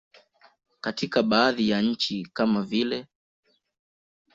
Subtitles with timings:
[0.81, 3.07] Katika baadhi ya nchi kama vile.